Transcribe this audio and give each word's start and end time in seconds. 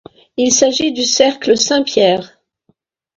Il 0.35 0.51
s'agit 0.51 0.93
du 0.93 1.03
Cercle 1.03 1.55
Saint-Pierre. 1.55 2.41